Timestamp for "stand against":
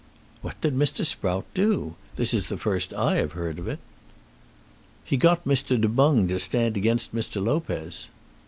6.39-7.13